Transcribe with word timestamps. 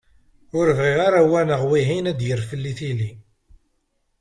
Ur 0.59 0.67
bɣiɣ 0.77 0.99
ara 1.07 1.21
wa 1.29 1.41
neɣ 1.47 1.61
wihin 1.69 2.09
ad 2.11 2.15
d-yerr 2.19 2.41
fell-i 2.49 2.73
tili. 2.79 3.11